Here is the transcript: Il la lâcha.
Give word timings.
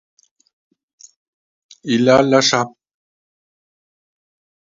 Il 1.93 2.01
la 2.05 2.15
lâcha. 2.29 2.61